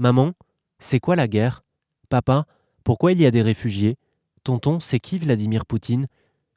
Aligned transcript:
Maman, 0.00 0.32
c'est 0.78 0.98
quoi 0.98 1.14
la 1.14 1.28
guerre? 1.28 1.62
Papa, 2.08 2.46
pourquoi 2.84 3.12
il 3.12 3.20
y 3.20 3.26
a 3.26 3.30
des 3.30 3.42
réfugiés? 3.42 3.98
Tonton, 4.44 4.80
c'est 4.80 4.98
qui 4.98 5.18
Vladimir 5.18 5.66
Poutine? 5.66 6.06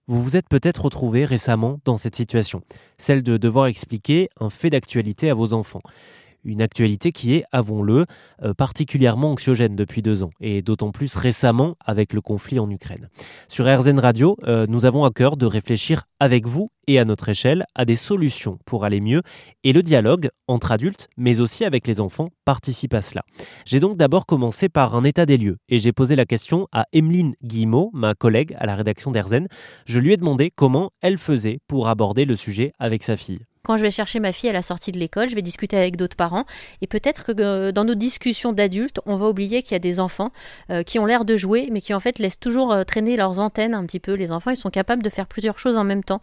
Vous 0.07 0.23
vous 0.23 0.37
êtes 0.37 0.47
peut-être 0.47 0.85
retrouvé 0.85 1.25
récemment 1.25 1.81
dans 1.83 1.97
cette 1.97 2.15
situation, 2.15 2.61
celle 2.97 3.21
de 3.21 3.35
devoir 3.35 3.65
expliquer 3.65 4.29
un 4.39 4.49
fait 4.49 4.69
d'actualité 4.69 5.29
à 5.29 5.33
vos 5.33 5.51
enfants. 5.51 5.81
Une 6.43 6.61
actualité 6.61 7.11
qui 7.11 7.35
est, 7.35 7.43
avons-le, 7.51 8.05
euh, 8.41 8.53
particulièrement 8.53 9.31
anxiogène 9.31 9.75
depuis 9.75 10.01
deux 10.01 10.23
ans, 10.23 10.31
et 10.39 10.61
d'autant 10.61 10.91
plus 10.91 11.15
récemment 11.15 11.75
avec 11.85 12.13
le 12.13 12.21
conflit 12.21 12.59
en 12.59 12.69
Ukraine. 12.69 13.09
Sur 13.47 13.65
RZN 13.65 13.99
Radio, 13.99 14.37
euh, 14.43 14.65
nous 14.67 14.85
avons 14.85 15.05
à 15.05 15.11
cœur 15.11 15.37
de 15.37 15.45
réfléchir 15.45 16.03
avec 16.19 16.45
vous 16.45 16.69
et 16.87 16.99
à 16.99 17.05
notre 17.05 17.29
échelle 17.29 17.65
à 17.75 17.85
des 17.85 17.95
solutions 17.95 18.59
pour 18.65 18.83
aller 18.85 18.99
mieux, 18.99 19.21
et 19.63 19.73
le 19.73 19.83
dialogue 19.83 20.29
entre 20.47 20.71
adultes, 20.71 21.07
mais 21.17 21.39
aussi 21.39 21.63
avec 21.65 21.87
les 21.87 22.01
enfants, 22.01 22.29
participe 22.45 22.93
à 22.93 23.01
cela. 23.01 23.23
J'ai 23.65 23.79
donc 23.79 23.97
d'abord 23.97 24.25
commencé 24.25 24.69
par 24.69 24.95
un 24.95 25.03
état 25.03 25.25
des 25.25 25.37
lieux, 25.37 25.57
et 25.69 25.79
j'ai 25.79 25.93
posé 25.93 26.15
la 26.15 26.25
question 26.25 26.67
à 26.71 26.85
Emeline 26.93 27.35
Guillemot, 27.43 27.89
ma 27.93 28.15
collègue 28.15 28.55
à 28.59 28.65
la 28.65 28.75
rédaction 28.75 29.11
d'Erzen. 29.11 29.47
Je 29.85 29.99
lui 29.99 30.13
ai 30.13 30.17
demandé 30.17 30.51
comment 30.53 30.91
elle 31.01 31.17
faisait 31.17 31.59
pour 31.67 31.87
aborder 31.87 32.25
le 32.25 32.35
sujet 32.35 32.73
avec 32.79 33.03
sa 33.03 33.17
fille. 33.17 33.45
Quand 33.65 33.77
je 33.77 33.81
vais 33.81 33.91
chercher 33.91 34.19
ma 34.19 34.33
fille 34.33 34.49
à 34.49 34.51
la 34.51 34.61
sortie 34.61 34.91
de 34.91 34.99
l'école, 34.99 35.29
je 35.29 35.35
vais 35.35 35.41
discuter 35.41 35.77
avec 35.77 35.95
d'autres 35.95 36.17
parents. 36.17 36.43
Et 36.81 36.87
peut-être 36.87 37.31
que 37.31 37.41
euh, 37.41 37.71
dans 37.71 37.85
nos 37.85 37.95
discussions 37.95 38.51
d'adultes, 38.51 38.99
on 39.05 39.15
va 39.15 39.29
oublier 39.29 39.63
qu'il 39.63 39.71
y 39.71 39.75
a 39.75 39.79
des 39.79 40.01
enfants 40.01 40.31
euh, 40.69 40.83
qui 40.83 40.99
ont 40.99 41.05
l'air 41.05 41.23
de 41.23 41.37
jouer, 41.37 41.69
mais 41.71 41.79
qui 41.79 41.93
en 41.93 42.01
fait 42.01 42.19
laissent 42.19 42.41
toujours 42.41 42.73
euh, 42.73 42.83
traîner 42.83 43.15
leurs 43.15 43.39
antennes 43.39 43.73
un 43.73 43.85
petit 43.85 44.01
peu. 44.01 44.15
Les 44.15 44.33
enfants, 44.33 44.51
ils 44.51 44.57
sont 44.57 44.69
capables 44.69 45.01
de 45.01 45.09
faire 45.09 45.27
plusieurs 45.27 45.59
choses 45.59 45.77
en 45.77 45.85
même 45.85 46.03
temps. 46.03 46.19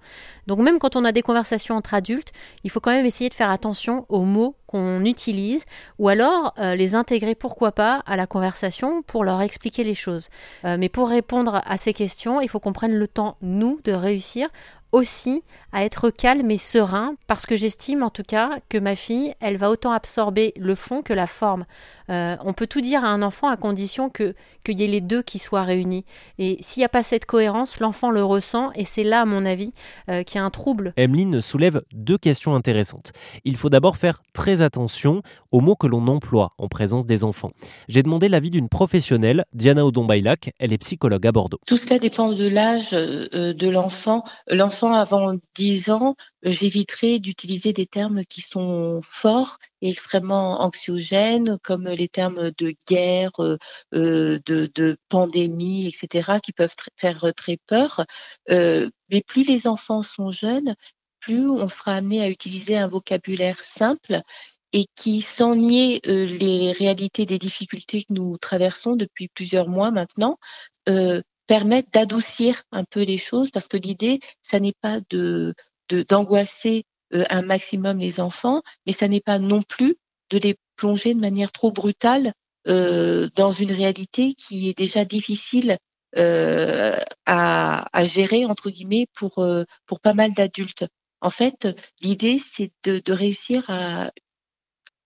Donc 0.49 0.59
même 0.59 0.79
quand 0.79 0.97
on 0.97 1.05
a 1.07 1.13
des 1.13 1.23
conversations 1.23 1.77
entre 1.77 1.95
adultes, 1.95 2.31
il 2.63 2.71
faut 2.71 2.81
quand 2.81 2.91
même 2.91 3.07
essayer 3.07 3.31
de 3.31 3.35
faire 3.35 3.49
attention 3.49 4.05
aux 4.11 4.25
mots 4.25 4.55
qu'on 4.67 5.07
utilise, 5.07 5.65
ou 5.99 6.09
alors 6.09 6.55
les 6.61 6.95
intégrer, 6.95 7.35
pourquoi 7.35 7.73
pas, 7.73 8.05
à 8.07 8.17
la 8.17 8.29
conversation 8.29 9.03
pour 9.03 9.25
leur 9.25 9.43
expliquer 9.43 9.83
les 9.83 9.97
choses. 9.97 10.29
mais 10.63 10.89
pour 10.89 11.09
répondre 11.09 11.61
à 11.67 11.77
ces 11.77 11.93
questions, 11.93 12.41
il 12.41 12.49
faut 12.49 12.61
qu'on 12.61 12.73
prenne 12.73 12.95
le 12.95 13.09
temps, 13.09 13.35
nous, 13.43 13.81
de 13.83 13.91
réussir 13.91 14.47
aussi 14.93 15.43
à 15.73 15.85
être 15.85 16.11
calme 16.11 16.51
et 16.51 16.59
serein 16.59 17.15
parce 17.27 17.47
que 17.47 17.57
j'estime 17.57 18.03
en 18.03 18.11
tout 18.11 18.23
cas 18.23 18.59
que 18.69 18.79
ma 18.79 18.97
fille, 18.97 19.35
elle 19.41 19.57
va 19.57 19.71
autant 19.71 19.93
absorber 19.93 20.53
le 20.57 20.75
fond 20.75 21.03
que 21.03 21.13
la 21.13 21.27
forme. 21.27 21.65
Euh, 22.11 22.37
on 22.45 22.53
peut 22.53 22.67
tout 22.67 22.81
dire 22.81 23.05
à 23.05 23.09
un 23.09 23.23
enfant 23.23 23.49
à 23.49 23.57
condition 23.57 24.11
que 24.11 24.35
qu'il 24.65 24.79
y 24.81 24.85
ait 24.85 24.89
les 24.89 25.01
deux 25.01 25.23
qui 25.23 25.39
soient 25.39 25.63
réunis. 25.63 26.05
Et 26.39 26.59
s'il 26.61 26.81
n'y 26.81 26.85
a 26.85 26.91
pas 26.91 27.03
cette 27.03 27.25
cohérence, 27.25 27.81
l'enfant 27.81 28.11
le 28.11 28.23
ressent 28.23 28.73
et 28.75 28.85
c'est 28.85 29.05
là, 29.05 29.23
à 29.23 29.25
mon 29.25 29.47
avis, 29.47 29.73
euh, 30.11 30.23
qu'il 30.23 30.37
y 30.37 30.39
a 30.39 30.45
un 30.45 30.51
trouble. 30.51 30.93
Emeline 30.97 31.41
soulève 31.41 31.83
deux 31.93 32.19
questions 32.19 32.55
intéressantes. 32.55 33.13
Il 33.45 33.57
faut 33.57 33.71
d'abord 33.71 33.97
faire 33.97 34.23
très 34.35 34.61
attention 34.61 35.23
aux 35.51 35.61
mots 35.61 35.77
que 35.77 35.87
l'on 35.87 36.07
emploie 36.09 36.53
en 36.59 36.69
présence 36.69 37.07
des 37.07 37.25
enfants. 37.25 37.53
J'ai 37.89 38.03
demandé 38.03 38.29
l'avis 38.29 38.51
d'une 38.51 38.69
professionnelle, 38.69 39.45
Diana 39.55 39.87
Odon-Bailac, 39.87 40.51
elle 40.59 40.73
est 40.73 40.79
psychologue 40.79 41.27
à 41.27 41.33
Bordeaux. 41.33 41.59
Tout 41.67 41.77
cela 41.77 41.99
dépend 41.99 42.33
de 42.33 42.49
l'âge 42.49 42.91
euh, 42.93 43.55
de 43.55 43.69
l'enfant. 43.69 44.25
L'enfant 44.49 44.80
avant 44.89 45.35
10 45.55 45.91
ans, 45.91 46.17
j'éviterai 46.43 47.19
d'utiliser 47.19 47.73
des 47.73 47.87
termes 47.87 48.25
qui 48.25 48.41
sont 48.41 49.01
forts 49.03 49.59
et 49.83 49.91
extrêmement 49.91 50.61
anxiogènes, 50.63 51.59
comme 51.63 51.89
les 51.89 52.09
termes 52.09 52.51
de 52.59 52.75
guerre, 52.89 53.33
euh, 53.41 53.59
euh, 53.95 54.41
de, 54.47 54.97
pandémie, 55.09 55.87
etc., 55.87 56.39
qui 56.43 56.53
peuvent 56.53 56.75
faire 56.97 57.33
très 57.37 57.59
peur. 57.67 58.05
Euh, 58.51 58.91
mais 59.11 59.23
plus 59.23 59.45
les 59.45 59.67
enfants 59.67 60.03
sont 60.03 60.31
jeunes, 60.31 60.75
plus 61.21 61.49
on 61.49 61.69
sera 61.69 61.95
amené 61.95 62.23
à 62.23 62.29
utiliser 62.29 62.77
un 62.77 62.87
vocabulaire 62.87 63.63
simple 63.63 64.23
et 64.73 64.87
qui, 64.97 65.21
sans 65.21 65.57
nier 65.57 66.01
les 66.05 66.73
réalités 66.73 67.27
des 67.27 67.39
difficultés 67.39 68.05
que 68.05 68.13
nous 68.13 68.39
traversons 68.39 68.97
depuis 68.97 69.29
plusieurs 69.29 69.69
mois 69.69 69.91
maintenant, 69.91 70.39
permettent 71.51 71.93
d'adoucir 71.93 72.63
un 72.71 72.85
peu 72.85 73.03
les 73.03 73.19
choses, 73.19 73.51
parce 73.51 73.67
que 73.67 73.77
l'idée, 73.77 74.21
ça 74.41 74.61
n'est 74.61 74.79
pas 74.81 75.01
de 75.11 75.53
d'angoisser 76.09 76.85
un 77.11 77.43
maximum 77.43 77.99
les 77.99 78.21
enfants, 78.21 78.63
mais 78.87 78.93
ça 78.93 79.09
n'est 79.09 79.21
pas 79.21 79.41
non 79.41 79.61
plus 79.63 79.97
de 80.31 80.39
les 80.39 80.55
plonger 80.77 81.13
de 81.13 81.19
manière 81.19 81.51
trop 81.51 81.73
brutale 81.73 82.35
euh, 82.69 83.29
dans 83.35 83.51
une 83.51 83.73
réalité 83.73 84.35
qui 84.35 84.69
est 84.69 84.79
déjà 84.79 85.05
difficile 85.05 85.77
euh, 86.17 86.97
à, 87.27 87.99
à, 87.99 88.05
gérer 88.05 88.47
entre 88.47 88.71
guillemets 88.71 89.09
pour 89.13 89.41
euh, 89.41 89.65
pour 89.87 89.99
pas 89.99 90.15
mal 90.15 90.33
d'adultes. 90.33 90.87
En 91.21 91.31
fait, 91.31 91.67
l'idée 92.01 92.39
c'est 92.39 92.71
de, 92.85 93.03
de, 93.05 93.13
réussir 93.13 93.69
à 93.71 94.13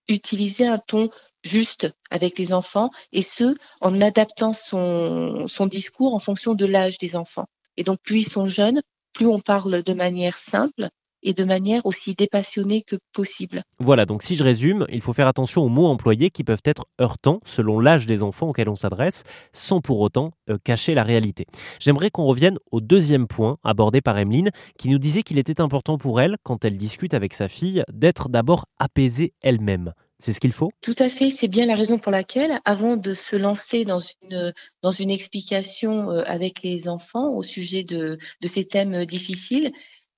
utiliser 0.09 0.67
un 0.67 0.77
ton 0.79 1.09
juste 1.45 1.89
avec 2.11 2.39
les 2.39 2.53
enfants 2.53 2.91
et 3.13 3.23
ce 3.23 3.55
en 3.81 4.01
adaptant 4.01 4.53
son 4.53 5.67
discours 5.67 6.15
en 6.15 6.21
fonction 6.21 6.55
de 6.55 6.67
l'âge 6.67 6.99
des 6.99 7.17
enfants. 7.17 7.47
Et 7.77 7.85
donc 7.85 7.99
plus 8.03 8.21
ils 8.21 8.31
sont 8.31 8.47
jeunes, 8.47 8.83
plus 9.13 9.27
on 9.27 9.41
parle 9.41 9.83
de 9.83 9.93
manière 9.93 10.39
simple 10.39 10.89
et 11.25 11.33
de 11.33 11.45
manière 11.45 11.85
aussi 11.87 12.15
dépassionnée 12.15 12.83
que 12.83 12.97
possible. 13.13 13.63
Voilà, 13.79 14.05
donc 14.05 14.23
si 14.23 14.37
je 14.37 14.45
résume, 14.45 14.87
il 14.91 15.01
faut 15.01 15.15
faire 15.15 15.27
attention 15.27 15.63
aux 15.63 15.69
mots 15.69 15.87
employés 15.87 16.31
qui 16.31 16.45
peuvent 16.45 16.63
être 16.65 16.85
heurtants 17.01 17.41
selon 17.45 17.81
l'âge 17.81 18.07
des 18.07 18.23
enfants 18.23 18.51
auxquels 18.51 18.69
on 18.69 18.77
s'adresse, 18.77 19.25
sans 19.53 19.81
pour 19.81 20.01
autant 20.01 20.33
euh, 20.51 20.59
cacher 20.63 20.95
la 20.95 21.03
réalité. 21.03 21.47
J'aimerais 21.81 22.11
qu'on 22.11 22.27
revienne 22.27 22.59
au 22.71 22.81
deuxième 22.81 23.27
point 23.27 23.57
abordé 23.65 24.03
par 24.03 24.19
Emeline, 24.19 24.51
qui 24.79 24.91
nous 24.91 24.99
disait 24.99 25.23
qu'il 25.23 25.39
était 25.39 25.63
important 25.63 25.97
pour 25.97 26.21
elle, 26.21 26.37
quand 26.43 26.65
elle 26.65 26.77
discute 26.77 27.15
avec 27.15 27.33
sa 27.33 27.49
fille, 27.49 27.83
d'être 27.91 28.29
d'abord 28.29 28.67
apaisée 28.79 29.33
elle-même. 29.41 29.95
C'est 30.21 30.33
ce 30.33 30.41
qu'il 30.41 30.53
faut? 30.53 30.71
Tout 30.81 30.95
à 30.99 31.09
fait, 31.09 31.31
c'est 31.31 31.49
bien 31.49 31.67
la 31.67 31.75
raison 31.75 31.99
pour 31.99 32.13
laquelle, 32.13 32.61
avant 32.65 32.97
de 32.97 33.15
se 33.15 33.37
lancer 33.37 33.85
dans 33.85 34.01
une, 34.01 34.53
dans 34.83 34.93
une 34.93 35.11
explication 35.11 36.11
euh, 36.11 36.23
avec 36.27 36.63
les 36.63 36.89
enfants 36.89 37.31
au 37.35 37.43
sujet 37.43 37.83
de, 37.83 38.19
de 38.41 38.49
ces 38.49 38.65
thèmes 38.65 39.05
difficiles, 39.05 39.73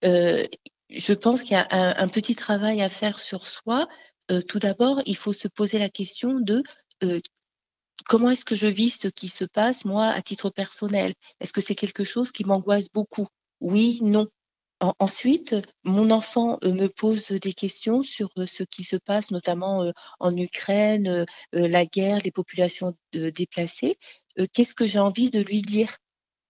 euh, 0.05 0.47
je 0.91 1.13
pense 1.13 1.43
qu'il 1.43 1.53
y 1.53 1.55
a 1.57 1.67
un, 1.71 2.09
petit 2.09 2.37
travail 2.37 2.83
à 2.83 2.89
faire 2.89 3.19
sur 3.19 3.47
soi. 3.47 3.89
Euh, 4.31 4.41
tout 4.41 4.59
d'abord, 4.59 5.03
il 5.07 5.17
faut 5.17 5.33
se 5.33 5.49
poser 5.49 5.79
la 5.79 5.89
question 5.89 6.41
de 6.41 6.63
euh, 7.03 7.21
comment 8.07 8.31
est-ce 8.31 8.45
que 8.45 8.55
je 8.55 8.67
vis 8.67 8.91
ce 8.91 9.09
qui 9.09 9.29
se 9.29 9.45
passe, 9.45 9.85
moi, 9.85 10.07
à 10.07 10.23
titre 10.23 10.51
personnel? 10.51 11.15
Est-ce 11.41 11.53
que 11.53 11.61
c'est 11.61 11.75
quelque 11.75 12.05
chose 12.05 12.33
qui 12.33 12.45
m'angoisse 12.45 12.89
beaucoup? 12.93 13.27
Oui, 13.61 14.01
non. 14.03 14.29
Ensuite, 14.81 15.57
mon 15.85 16.11
enfant 16.11 16.59
euh, 16.65 16.73
me 16.73 16.89
pose 16.89 17.29
des 17.29 17.53
questions 17.53 18.03
sur 18.03 18.31
ce 18.47 18.63
qui 18.63 18.85
se 18.85 18.97
passe, 18.97 19.31
notamment 19.31 19.93
en 20.21 20.37
Ukraine, 20.37 21.25
la 21.53 21.85
guerre, 21.87 22.21
les 22.25 22.33
populations 22.33 22.97
déplacées. 23.13 23.97
Qu'est-ce 24.53 24.75
que 24.75 24.85
j'ai 24.85 24.99
envie 24.99 25.31
de 25.31 25.41
lui 25.41 25.63
dire? 25.63 25.97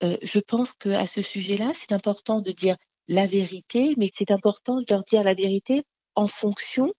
Je 0.03 0.41
pense 0.41 0.73
qu'à 0.73 1.07
ce 1.07 1.23
sujet-là, 1.23 1.73
c'est 1.75 1.93
important 1.93 2.41
de 2.41 2.53
dire 2.53 2.77
la 3.09 3.27
vérité, 3.27 3.95
mais 3.97 4.11
c'est 4.17 4.31
important 4.31 4.81
de 4.81 4.87
leur 4.89 5.05
dire 5.05 5.23
la 5.23 5.35
vérité 5.35 5.85
en 6.15 6.29
fonction 6.29 6.93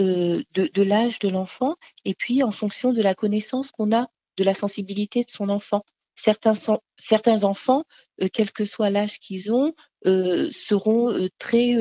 euh, 0.00 0.42
de, 0.52 0.70
de 0.72 0.82
l'âge 0.82 1.18
de 1.18 1.28
l'enfant 1.28 1.76
et 2.06 2.14
puis 2.14 2.42
en 2.42 2.50
fonction 2.50 2.94
de 2.94 3.02
la 3.02 3.14
connaissance 3.14 3.70
qu'on 3.70 3.94
a 3.94 4.06
de 4.38 4.44
la 4.44 4.54
sensibilité 4.54 5.22
de 5.22 5.30
son 5.30 5.50
enfant. 5.50 5.84
Certains, 6.22 6.54
certains 6.96 7.42
enfants, 7.42 7.82
euh, 8.22 8.28
quel 8.32 8.52
que 8.52 8.64
soit 8.64 8.90
l'âge 8.90 9.18
qu'ils 9.18 9.52
ont, 9.52 9.72
euh, 10.06 10.48
seront 10.52 11.10
euh, 11.10 11.28
très, 11.40 11.76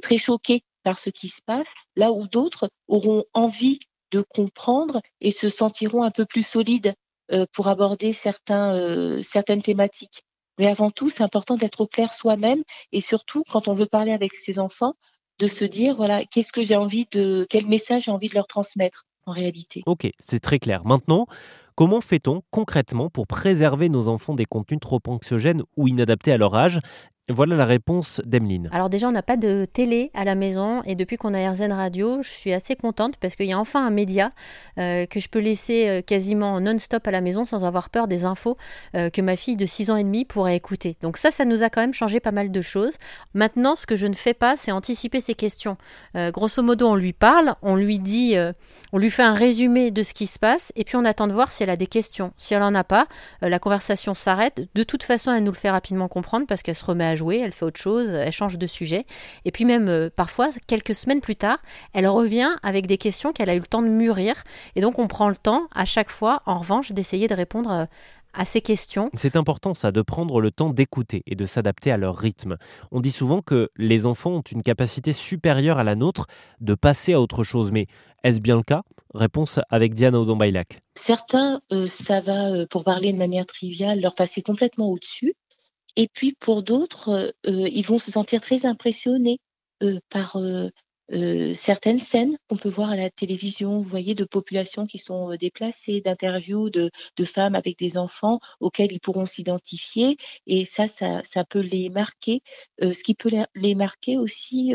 très 0.00 0.18
choqués 0.18 0.62
par 0.82 0.98
ce 0.98 1.10
qui 1.10 1.28
se 1.28 1.40
passe, 1.46 1.72
là 1.94 2.10
où 2.10 2.26
d'autres 2.26 2.70
auront 2.88 3.24
envie 3.34 3.78
de 4.10 4.20
comprendre 4.20 5.00
et 5.20 5.30
se 5.30 5.48
sentiront 5.48 6.02
un 6.02 6.10
peu 6.10 6.26
plus 6.26 6.44
solides 6.44 6.94
pour 7.52 7.68
aborder 7.68 8.12
certains, 8.12 9.22
certaines 9.22 9.62
thématiques. 9.62 10.22
Mais 10.58 10.66
avant 10.66 10.90
tout, 10.90 11.08
c'est 11.08 11.22
important 11.22 11.54
d'être 11.54 11.80
au 11.80 11.86
clair 11.86 12.12
soi-même 12.12 12.62
et 12.90 13.00
surtout, 13.00 13.44
quand 13.50 13.68
on 13.68 13.74
veut 13.74 13.86
parler 13.86 14.12
avec 14.12 14.32
ses 14.34 14.58
enfants, 14.58 14.94
de 15.38 15.46
se 15.46 15.64
dire, 15.64 15.96
voilà, 15.96 16.24
qu'est-ce 16.24 16.52
que 16.52 16.62
j'ai 16.62 16.76
envie 16.76 17.06
de, 17.12 17.46
quel 17.48 17.66
message 17.66 18.04
j'ai 18.04 18.10
envie 18.10 18.28
de 18.28 18.34
leur 18.34 18.46
transmettre 18.46 19.06
en 19.26 19.32
réalité. 19.32 19.82
Ok, 19.86 20.08
c'est 20.18 20.40
très 20.40 20.58
clair. 20.58 20.84
Maintenant, 20.84 21.26
comment 21.74 22.00
fait-on 22.00 22.42
concrètement 22.50 23.10
pour 23.10 23.26
préserver 23.26 23.88
nos 23.88 24.08
enfants 24.08 24.34
des 24.34 24.44
contenus 24.44 24.80
trop 24.80 25.00
anxiogènes 25.06 25.62
ou 25.76 25.88
inadaptés 25.88 26.32
à 26.32 26.38
leur 26.38 26.54
âge? 26.54 26.80
Voilà 27.32 27.56
la 27.56 27.64
réponse 27.64 28.20
d'Emeline. 28.24 28.68
Alors 28.72 28.90
déjà, 28.90 29.08
on 29.08 29.12
n'a 29.12 29.22
pas 29.22 29.36
de 29.36 29.66
télé 29.70 30.10
à 30.14 30.24
la 30.24 30.34
maison 30.34 30.82
et 30.84 30.94
depuis 30.94 31.16
qu'on 31.16 31.34
a 31.34 31.50
RZN 31.50 31.72
Radio, 31.72 32.22
je 32.22 32.28
suis 32.28 32.52
assez 32.52 32.76
contente 32.76 33.16
parce 33.16 33.34
qu'il 33.34 33.46
y 33.46 33.52
a 33.52 33.58
enfin 33.58 33.86
un 33.86 33.90
média 33.90 34.30
euh, 34.78 35.06
que 35.06 35.20
je 35.20 35.28
peux 35.28 35.38
laisser 35.38 35.88
euh, 35.88 36.02
quasiment 36.02 36.60
non-stop 36.60 37.06
à 37.06 37.10
la 37.10 37.20
maison 37.20 37.44
sans 37.44 37.64
avoir 37.64 37.90
peur 37.90 38.08
des 38.08 38.24
infos 38.24 38.56
euh, 38.96 39.10
que 39.10 39.20
ma 39.20 39.36
fille 39.36 39.56
de 39.56 39.66
6 39.66 39.90
ans 39.90 39.96
et 39.96 40.04
demi 40.04 40.24
pourrait 40.24 40.56
écouter. 40.56 40.96
Donc 41.02 41.16
ça, 41.16 41.30
ça 41.30 41.44
nous 41.44 41.62
a 41.62 41.70
quand 41.70 41.80
même 41.80 41.94
changé 41.94 42.20
pas 42.20 42.32
mal 42.32 42.50
de 42.50 42.60
choses. 42.60 42.96
Maintenant, 43.34 43.76
ce 43.76 43.86
que 43.86 43.96
je 43.96 44.06
ne 44.06 44.14
fais 44.14 44.34
pas, 44.34 44.56
c'est 44.56 44.72
anticiper 44.72 45.20
ses 45.20 45.34
questions. 45.34 45.76
grosso 46.14 46.62
modo, 46.62 46.88
on 46.88 46.94
lui 46.94 47.12
parle, 47.12 47.54
on 47.62 47.76
lui 47.76 47.98
dit, 47.98 48.36
on 48.92 48.98
lui 48.98 49.10
fait 49.10 49.22
un 49.22 49.34
résumé 49.34 49.90
de 49.90 50.02
ce 50.02 50.12
qui 50.12 50.26
se 50.26 50.38
passe 50.38 50.72
et 50.76 50.84
puis 50.84 50.96
on 50.96 51.04
attend 51.04 51.26
de 51.26 51.32
voir 51.32 51.50
si 51.52 51.62
elle 51.62 51.70
a 51.70 51.76
des 51.76 51.86
questions. 51.86 52.32
Si 52.36 52.54
elle 52.54 52.62
en 52.62 52.74
a 52.74 52.84
pas, 52.84 53.06
la 53.40 53.58
conversation 53.58 54.14
s'arrête. 54.14 54.68
De 54.74 54.82
toute 54.82 55.02
façon, 55.02 55.32
elle 55.32 55.44
nous 55.44 55.52
le 55.52 55.56
fait 55.56 55.70
rapidement 55.70 56.08
comprendre 56.08 56.46
parce 56.46 56.62
qu'elle 56.62 56.74
se 56.74 56.84
remet 56.84 57.06
à 57.06 57.16
jouer, 57.16 57.21
elle 57.30 57.52
fait 57.52 57.64
autre 57.64 57.80
chose, 57.80 58.08
elle 58.08 58.32
change 58.32 58.58
de 58.58 58.66
sujet. 58.66 59.02
Et 59.44 59.50
puis 59.50 59.64
même 59.64 59.88
euh, 59.88 60.10
parfois, 60.14 60.50
quelques 60.66 60.94
semaines 60.94 61.20
plus 61.20 61.36
tard, 61.36 61.58
elle 61.92 62.06
revient 62.06 62.50
avec 62.62 62.86
des 62.86 62.98
questions 62.98 63.32
qu'elle 63.32 63.50
a 63.50 63.54
eu 63.54 63.60
le 63.60 63.66
temps 63.66 63.82
de 63.82 63.88
mûrir. 63.88 64.34
Et 64.76 64.80
donc 64.80 64.98
on 64.98 65.08
prend 65.08 65.28
le 65.28 65.36
temps 65.36 65.68
à 65.74 65.84
chaque 65.84 66.10
fois, 66.10 66.40
en 66.46 66.58
revanche, 66.58 66.92
d'essayer 66.92 67.28
de 67.28 67.34
répondre 67.34 67.70
euh, 67.70 67.84
à 68.34 68.44
ces 68.44 68.60
questions. 68.60 69.10
C'est 69.14 69.36
important 69.36 69.74
ça, 69.74 69.92
de 69.92 70.02
prendre 70.02 70.40
le 70.40 70.50
temps 70.50 70.70
d'écouter 70.70 71.22
et 71.26 71.34
de 71.34 71.44
s'adapter 71.44 71.90
à 71.92 71.96
leur 71.96 72.16
rythme. 72.16 72.56
On 72.90 73.00
dit 73.00 73.10
souvent 73.10 73.42
que 73.42 73.70
les 73.76 74.06
enfants 74.06 74.30
ont 74.30 74.42
une 74.42 74.62
capacité 74.62 75.12
supérieure 75.12 75.78
à 75.78 75.84
la 75.84 75.94
nôtre 75.94 76.26
de 76.60 76.74
passer 76.74 77.12
à 77.12 77.20
autre 77.20 77.42
chose, 77.42 77.72
mais 77.72 77.86
est-ce 78.24 78.40
bien 78.40 78.56
le 78.56 78.62
cas? 78.62 78.82
Réponse 79.14 79.60
avec 79.68 79.94
Diane 79.94 80.14
Odombaylac. 80.14 80.80
Certains, 80.94 81.60
euh, 81.70 81.86
ça 81.86 82.20
va, 82.20 82.50
euh, 82.50 82.66
pour 82.70 82.84
parler 82.84 83.12
de 83.12 83.18
manière 83.18 83.46
triviale, 83.46 84.00
leur 84.00 84.14
passer 84.14 84.42
complètement 84.42 84.88
au-dessus. 84.88 85.34
Et 85.96 86.08
puis 86.12 86.34
pour 86.38 86.62
d'autres, 86.62 87.34
euh, 87.46 87.68
ils 87.68 87.86
vont 87.86 87.98
se 87.98 88.10
sentir 88.10 88.40
très 88.40 88.66
impressionnés 88.66 89.38
par 90.10 90.36
euh, 91.12 91.52
certaines 91.52 91.98
scènes 91.98 92.38
qu'on 92.48 92.56
peut 92.56 92.70
voir 92.70 92.90
à 92.90 92.96
la 92.96 93.10
télévision, 93.10 93.76
vous 93.76 93.88
voyez, 93.88 94.14
de 94.14 94.24
populations 94.24 94.86
qui 94.86 94.96
sont 94.98 95.32
euh, 95.32 95.36
déplacées, 95.36 96.00
d'interviews 96.00 96.70
de, 96.70 96.90
de, 97.16 97.24
femmes 97.24 97.54
avec 97.54 97.78
des 97.78 97.98
enfants 97.98 98.40
auxquels 98.60 98.92
ils 98.92 99.00
pourront 99.00 99.26
s'identifier. 99.26 100.16
Et 100.46 100.64
ça, 100.64 100.88
ça, 100.88 101.20
ça, 101.22 101.44
peut 101.44 101.60
les 101.60 101.90
marquer. 101.90 102.40
Euh, 102.82 102.94
ce 102.94 103.02
qui 103.04 103.14
peut 103.14 103.30
les 103.54 103.74
marquer 103.74 104.16
aussi, 104.16 104.74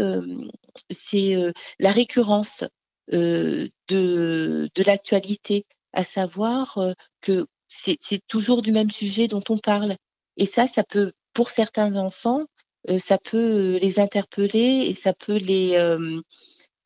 c'est 0.91 1.35
la 1.79 1.91
récurrence 1.91 2.63
de, 3.11 3.71
de 3.87 4.83
l'actualité, 4.83 5.65
à 5.93 6.03
savoir 6.03 6.79
que 7.21 7.47
c'est 7.67 7.97
toujours 8.27 8.61
du 8.61 8.71
même 8.71 8.91
sujet 8.91 9.27
dont 9.27 9.43
on 9.49 9.57
parle. 9.57 9.95
Et 10.37 10.45
ça, 10.45 10.67
ça 10.67 10.83
peut, 10.83 11.11
pour 11.33 11.49
certains 11.49 11.95
enfants, 11.95 12.45
euh, 12.89 12.99
ça 12.99 13.17
peut 13.17 13.37
euh, 13.37 13.79
les 13.79 13.99
interpeller 13.99 14.85
et 14.87 14.95
ça 14.95 15.13
peut 15.13 15.37
les, 15.37 15.75
euh, 15.75 16.21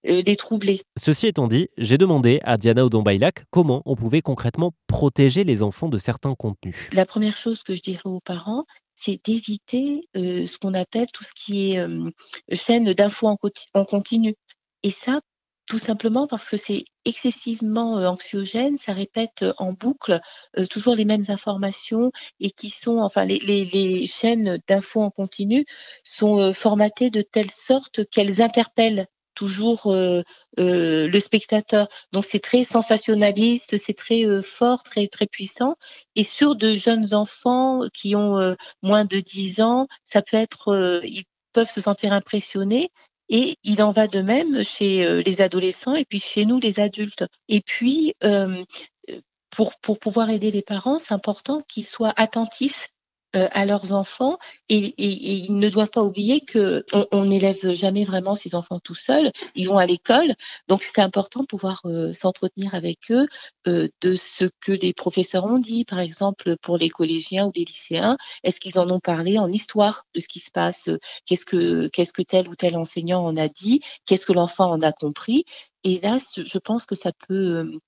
les 0.04 0.36
troubler. 0.36 0.82
Ceci 0.98 1.28
étant 1.28 1.48
dit, 1.48 1.68
j'ai 1.78 1.98
demandé 1.98 2.40
à 2.44 2.58
Diana 2.58 2.86
Odombaylac 2.86 3.44
comment 3.52 3.84
on 3.86 3.96
pouvait 3.96 4.22
concrètement 4.22 4.72
protéger 4.88 5.44
les 5.44 5.62
enfants 5.62 5.90
de 5.90 5.98
certains 5.98 6.34
contenus. 6.34 6.90
La 6.92 7.06
première 7.06 7.38
chose 7.38 7.64
que 7.64 7.76
je 7.76 7.82
dirais 7.82 8.02
aux 8.06 8.22
parents, 8.22 8.66
c'est 8.96 9.20
d'éviter 9.24 10.02
ce 10.16 10.58
qu'on 10.58 10.74
appelle 10.74 11.08
tout 11.12 11.24
ce 11.24 11.34
qui 11.36 11.72
est 11.72 11.86
chaîne 12.52 12.94
d'infos 12.94 13.28
en, 13.28 13.38
en, 13.74 13.86
continu. 13.86 14.36
Et 14.84 14.92
ça, 14.92 15.22
tout 15.72 15.80
simplement 15.80 16.28
parce 16.28 16.50
que 16.50 16.58
c'est 16.58 16.84
excessivement 17.06 17.98
euh, 17.98 18.06
anxiogène, 18.08 18.78
ça 18.78 18.92
répète 18.92 19.44
euh, 19.44 19.54
en 19.58 19.72
boucle 19.72 20.20
euh, 20.60 20.66
toujours 20.66 20.96
les 20.96 21.06
mêmes 21.06 21.24
informations 21.30 22.12
et 22.42 22.52
qui 22.52 22.70
sont, 22.70 22.98
enfin, 22.98 23.24
les, 23.24 23.40
les, 23.40 24.06
chaînes 24.06 24.60
d'infos 24.68 25.02
en 25.02 25.12
continu 25.12 25.66
sont 26.04 26.54
formatées 26.54 27.10
de 27.10 27.22
telle 27.22 27.52
sorte 27.52 28.04
qu'elles 28.10 28.42
interpellent 28.42 29.08
toujours 29.34 29.94
le 30.58 31.20
spectateur. 31.20 31.88
Donc 32.12 32.26
c'est 32.26 32.42
très 32.42 32.66
sensationnaliste, 32.66 33.78
c'est 33.78 33.94
très 33.94 34.26
fort, 34.42 34.84
très 34.84 35.08
très 35.08 35.26
puissant. 35.26 35.78
Et 36.16 36.26
sur 36.26 36.58
de 36.58 36.74
jeunes 36.74 37.14
enfants 37.14 37.84
qui 37.94 38.16
ont 38.16 38.56
moins 38.82 39.06
de 39.06 39.20
10 39.20 39.62
ans, 39.62 39.88
ça 40.04 40.22
peut 40.22 40.38
être, 40.38 41.02
ils 41.06 41.24
peuvent 41.54 41.70
se 41.70 41.82
sentir 41.82 42.12
impressionnés 42.12 42.92
et 43.32 43.58
il 43.64 43.82
en 43.82 43.92
va 43.92 44.08
de 44.08 44.22
même 44.22 44.64
chez 44.64 45.06
euh, 45.06 45.24
les 45.26 45.42
adolescents 45.42 45.96
et 45.96 46.06
puis 46.06 46.20
chez 46.20 46.46
nous, 46.46 46.60
les 46.60 46.80
adultes. 46.80 47.26
Et 47.48 47.62
puis, 47.62 48.14
euh, 48.24 48.64
pour, 49.50 49.80
pour 49.80 50.00
pouvoir 50.00 50.30
aider 50.30 50.52
les 50.52 50.62
parents, 50.62 51.00
c'est 51.00 51.14
important 51.14 51.62
qu'ils 51.68 51.86
soient 51.86 52.14
attentifs 52.18 52.90
à 53.34 53.66
leurs 53.66 53.94
enfants 53.94 54.38
et, 54.70 54.94
ils 54.98 55.58
ne 55.58 55.70
doivent 55.70 55.90
pas 55.90 56.04
oublier 56.04 56.42
que 56.42 56.86
on 57.12 57.26
n'élève 57.26 57.72
jamais 57.74 58.04
vraiment 58.04 58.36
ces 58.36 58.56
enfants 58.56 58.80
tout 58.80 58.96
seuls. 58.96 59.32
Ils 59.56 59.68
vont 59.68 59.78
à 59.78 59.86
l'école, 59.86 60.34
donc 60.68 60.84
c'est 60.84 61.02
important 61.02 61.42
de 61.42 61.46
pouvoir 61.46 61.82
euh, 61.86 62.14
s'entretenir 62.14 62.76
avec 62.76 63.12
eux 63.12 63.28
euh, 63.68 63.88
de 64.02 64.16
ce 64.16 64.46
que 64.60 64.72
les 64.72 64.94
professeurs 64.94 65.46
ont 65.46 65.60
dit, 65.60 65.86
par 65.86 66.00
exemple 66.00 66.56
pour 66.62 66.78
les 66.78 66.90
collégiens 66.90 67.48
ou 67.48 67.52
les 67.56 67.66
lycéens. 67.66 68.18
Est-ce 68.44 68.60
qu'ils 68.60 68.80
en 68.80 68.90
ont 68.90 69.00
parlé 69.00 69.38
en 69.40 69.52
histoire 69.52 70.06
de 70.16 70.20
ce 70.20 70.28
qui 70.28 70.40
se 70.40 70.52
passe? 70.52 70.90
Qu'est-ce 71.26 71.46
que 71.46 71.88
qu'est-ce 71.88 72.14
que 72.14 72.22
tel 72.24 72.48
ou 72.48 72.56
tel 72.56 72.78
enseignant 72.78 73.26
en 73.26 73.36
a 73.38 73.48
dit? 73.48 73.82
Qu'est-ce 74.06 74.26
que 74.26 74.34
l'enfant 74.34 74.72
en 74.72 74.82
a 74.82 74.92
compris? 74.92 75.46
Et 75.84 76.00
là, 76.00 76.20
je 76.36 76.58
pense 76.60 76.86
que 76.86 76.96
ça 76.96 77.12
peut 77.28 77.34
euh, 77.34 77.80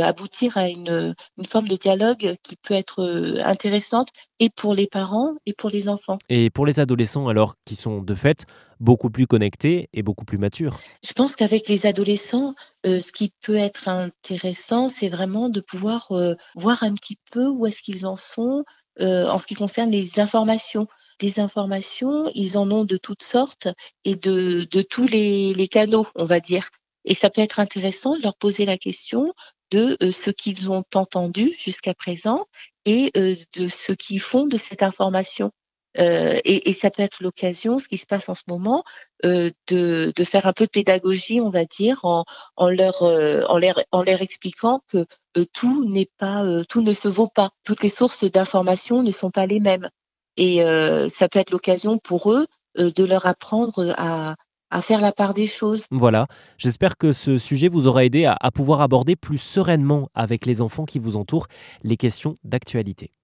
aboutir 0.00 0.56
à 0.56 0.68
une, 0.68 1.14
forme 1.46 1.68
de 1.68 1.76
dialogue 1.76 2.36
qui 2.42 2.56
peut 2.56 2.74
être 2.74 3.02
euh, 3.02 3.40
intéressante 3.44 4.08
et 4.38 4.48
pour 4.50 4.74
les 4.74 4.86
parents 4.86 5.34
et 5.46 5.52
pour 5.52 5.70
les 5.70 5.88
enfants. 5.88 6.18
Et 6.28 6.50
pour 6.50 6.66
les 6.66 6.80
adolescents 6.80 7.28
alors 7.28 7.56
qui 7.64 7.74
sont 7.74 8.00
de 8.00 8.14
fait 8.14 8.46
beaucoup 8.80 9.10
plus 9.10 9.26
connectés 9.26 9.88
et 9.92 10.02
beaucoup 10.02 10.24
plus 10.24 10.38
matures 10.38 10.78
Je 11.04 11.12
pense 11.12 11.36
qu'avec 11.36 11.68
les 11.68 11.86
adolescents, 11.86 12.54
euh, 12.86 12.98
ce 12.98 13.12
qui 13.12 13.32
peut 13.42 13.56
être 13.56 13.88
intéressant, 13.88 14.88
c'est 14.88 15.08
vraiment 15.08 15.48
de 15.48 15.60
pouvoir 15.60 16.12
voir 16.54 16.82
un 16.82 16.94
petit 16.94 17.18
peu 17.30 17.46
où 17.46 17.66
est-ce 17.66 17.82
qu'ils 17.82 18.06
en 18.06 18.16
sont 18.16 18.64
en 19.00 19.38
ce 19.38 19.46
qui 19.46 19.54
concerne 19.54 19.90
les 19.90 20.20
informations. 20.20 20.86
Les 21.22 21.40
informations, 21.40 22.30
ils 22.34 22.58
en 22.58 22.70
ont 22.70 22.84
de 22.84 22.98
toutes 22.98 23.22
sortes 23.22 23.68
et 24.04 24.16
de, 24.16 24.66
tous 24.82 25.06
les, 25.06 25.54
les 25.54 25.68
canaux, 25.68 26.06
on 26.14 26.24
va 26.24 26.40
dire. 26.40 26.68
Et 27.04 27.14
ça 27.14 27.30
peut 27.30 27.40
être 27.40 27.60
intéressant 27.60 28.16
de 28.16 28.22
leur 28.22 28.36
poser 28.36 28.64
la 28.64 28.78
question 28.78 29.32
de 29.72 29.96
euh, 30.02 30.12
ce 30.12 30.30
qu'ils 30.30 30.70
ont 30.70 30.84
entendu 30.94 31.54
jusqu'à 31.58 31.94
présent 31.94 32.46
et 32.84 33.10
euh, 33.16 33.34
de 33.56 33.68
ce 33.68 33.92
qu'ils 33.92 34.20
font 34.20 34.46
de 34.46 34.56
cette 34.56 34.82
information. 34.82 35.50
Euh, 35.98 36.40
et, 36.44 36.72
ça 36.72 36.90
peut 36.90 37.02
être 37.02 37.22
l'occasion, 37.22 37.78
ce 37.78 37.86
qui 37.86 37.98
se 37.98 38.06
passe 38.06 38.30
en 38.30 38.34
ce 38.34 38.44
moment, 38.48 38.82
de, 39.22 40.12
faire 40.24 40.46
un 40.46 40.54
peu 40.54 40.64
de 40.64 40.70
pédagogie, 40.70 41.42
on 41.42 41.50
va 41.50 41.64
dire, 41.64 42.00
en 42.04 42.70
leur 42.70 44.22
expliquant 44.22 44.80
que 44.88 45.04
tout 45.52 45.86
n'est 45.86 46.10
pas, 46.16 46.44
tout 46.70 46.80
ne 46.80 46.94
se 46.94 47.08
vaut 47.08 47.28
pas. 47.28 47.50
Toutes 47.64 47.82
les 47.82 47.90
sources 47.90 48.24
d'information 48.24 49.02
ne 49.02 49.10
sont 49.10 49.30
pas 49.30 49.44
les 49.44 49.60
mêmes. 49.60 49.90
Et 50.38 50.62
ça 51.10 51.28
peut 51.28 51.38
être 51.38 51.50
l'occasion 51.50 51.98
pour 51.98 52.32
eux 52.32 52.46
de 52.76 53.04
leur 53.04 53.26
apprendre 53.26 53.92
à, 53.98 54.36
à 54.72 54.82
faire 54.82 55.00
la 55.00 55.12
part 55.12 55.34
des 55.34 55.46
choses. 55.46 55.84
Voilà, 55.90 56.26
j'espère 56.58 56.96
que 56.96 57.12
ce 57.12 57.38
sujet 57.38 57.68
vous 57.68 57.86
aura 57.86 58.04
aidé 58.04 58.24
à 58.24 58.50
pouvoir 58.50 58.80
aborder 58.80 59.14
plus 59.14 59.38
sereinement 59.38 60.08
avec 60.14 60.46
les 60.46 60.62
enfants 60.62 60.86
qui 60.86 60.98
vous 60.98 61.16
entourent 61.16 61.46
les 61.84 61.96
questions 61.96 62.38
d'actualité. 62.42 63.12